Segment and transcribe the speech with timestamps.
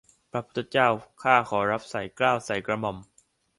[0.31, 0.87] พระพุทธเจ้า
[1.23, 2.97] ข้าขอรับใส่เกล้าใส่กระหม่อม